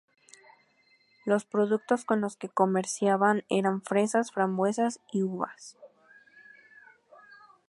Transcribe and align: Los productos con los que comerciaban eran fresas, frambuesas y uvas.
Los 1.25 1.45
productos 1.45 2.05
con 2.05 2.21
los 2.21 2.35
que 2.35 2.49
comerciaban 2.49 3.43
eran 3.49 3.83
fresas, 3.83 4.31
frambuesas 4.31 4.99
y 5.11 5.21
uvas. 5.21 5.77